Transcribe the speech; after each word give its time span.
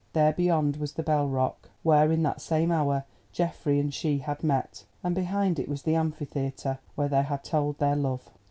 There 0.13 0.33
beyond 0.33 0.77
was 0.77 0.93
the 0.93 1.03
Bell 1.03 1.27
Rock, 1.27 1.69
where 1.83 2.11
in 2.11 2.23
that 2.23 2.41
same 2.41 2.71
hour 2.71 3.03
Geoffrey 3.31 3.79
and 3.79 3.93
she 3.93 4.17
had 4.17 4.43
met, 4.43 4.83
and 5.03 5.13
behind 5.13 5.59
it 5.59 5.69
was 5.69 5.83
the 5.83 5.93
Amphitheatre, 5.93 6.79
where 6.95 7.07
they 7.07 7.21
had 7.21 7.43
told 7.43 7.77
their 7.77 7.95
love. 7.95 8.31